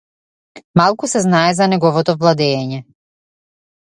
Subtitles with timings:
[0.79, 2.83] Малку се знае за неговото владеење.